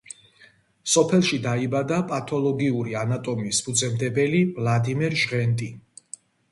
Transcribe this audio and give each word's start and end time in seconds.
სოფელში 0.93 1.39
დაიბადა 1.43 1.99
პათოლოგიური 2.13 2.99
ანატომიის 3.05 3.63
ფუძემდებელი 3.69 4.45
ვლადიმერ 4.59 5.21
ჟღენტი. 5.27 5.75